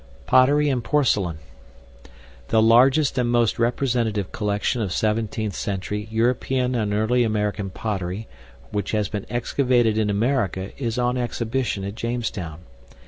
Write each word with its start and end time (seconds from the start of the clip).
POTTERY 0.25 0.67
AND 0.71 0.83
PORCELAIN 0.83 1.37
The 2.47 2.59
largest 2.63 3.19
and 3.19 3.29
most 3.29 3.59
representative 3.59 4.31
collection 4.31 4.81
of 4.81 4.89
17th 4.89 5.53
century 5.53 6.07
European 6.09 6.73
and 6.73 6.91
early 6.91 7.23
American 7.23 7.69
pottery 7.69 8.27
which 8.71 8.93
has 8.93 9.09
been 9.09 9.27
excavated 9.29 9.99
in 9.99 10.09
America 10.09 10.71
is 10.81 10.97
on 10.97 11.19
exhibition 11.19 11.83
at 11.83 11.93
Jamestown. 11.93 12.61